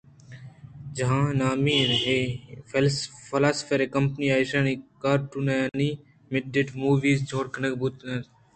[0.95, 2.27] جہان ءِ نامی ئیں
[2.71, 3.57] فلمساز
[3.95, 5.89] کمپنیاں ایشانی کارٹون ءُ اینی
[6.31, 8.25] مٹیڈ موویز جوڑ کتگ اَنت